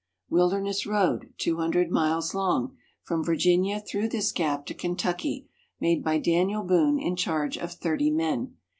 [0.31, 5.47] Wilderness Road, two hundred miles long, from Virginia through this gap to Kentucky,
[5.79, 8.55] made by Daniel Boone in charge of thirty men.